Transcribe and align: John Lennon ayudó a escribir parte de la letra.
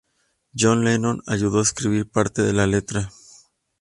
John 0.57 0.83
Lennon 0.83 1.21
ayudó 1.27 1.59
a 1.59 1.61
escribir 1.61 2.09
parte 2.09 2.41
de 2.41 2.53
la 2.53 2.65
letra. 2.65 3.11